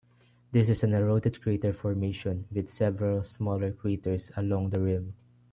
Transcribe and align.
This 0.51 0.67
is 0.69 0.83
an 0.83 0.93
eroded 0.95 1.39
crater 1.43 1.73
formation 1.73 2.45
with 2.51 2.71
several 2.71 3.23
smaller 3.23 3.71
craters 3.71 4.31
along 4.35 4.71
the 4.71 4.79
rim. 4.79 5.13